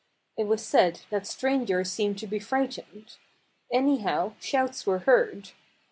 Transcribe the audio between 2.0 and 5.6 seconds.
to be frightened. Anyhow, shouts were heard.